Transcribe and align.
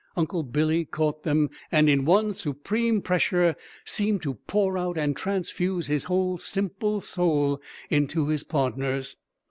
Uncle 0.17 0.41
Billy 0.41 0.83
caught 0.83 1.21
them, 1.21 1.47
and 1.71 1.87
in 1.87 2.05
one 2.05 2.33
supreme 2.33 3.03
pressure 3.03 3.55
seemed 3.85 4.23
to 4.23 4.33
pour 4.47 4.75
out 4.75 4.97
and 4.97 5.15
transfuse 5.15 5.85
his 5.85 6.05
whole 6.05 6.39
simple 6.39 7.01
soul 7.01 7.61
into 7.91 8.29
his 8.29 8.43
partner's. 8.43 9.15